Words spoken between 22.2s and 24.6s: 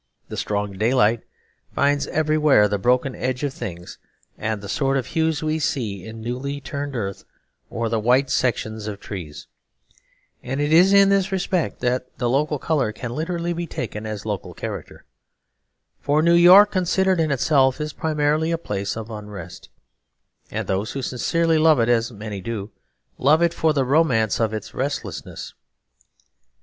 do, love it for the romance of